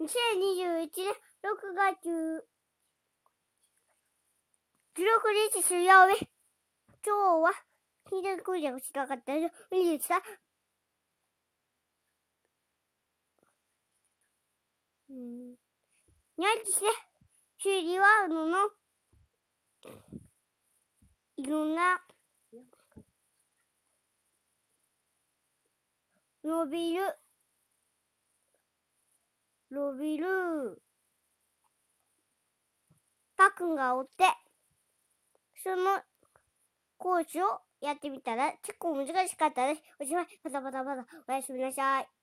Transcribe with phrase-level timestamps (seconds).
[0.00, 2.46] 2021年6月
[4.96, 5.02] 16
[5.54, 6.28] 日水曜日。
[7.06, 7.52] 今日は、
[8.10, 9.54] ヒールクージャが近かったです。
[9.76, 10.22] いいですか？
[15.10, 15.50] うん。
[16.36, 16.90] にゃんですね。
[17.58, 18.70] 修理は、あのの、
[21.36, 22.04] いろんな、
[26.42, 27.18] 伸びる、
[29.70, 30.82] 伸びる、
[33.36, 34.24] パックンがおって、
[35.62, 36.02] その
[36.96, 39.82] 講師をやってみたら結構難しかったです。
[40.00, 42.17] おしまい、パタパタパタ、おやすみなさい。